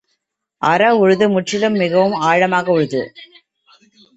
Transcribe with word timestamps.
அற 0.61 0.81
உழுது—முற்றிலும் 0.95 1.73
மிகவும் 1.73 2.17
ஆழமாக 2.21 2.71
உழுது. 2.71 3.01